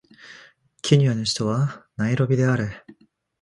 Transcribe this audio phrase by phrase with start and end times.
[0.81, 2.71] ケニアの首都はナイロビである